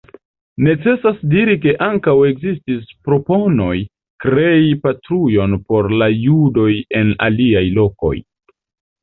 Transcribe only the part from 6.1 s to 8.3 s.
judoj en aliaj lokoj.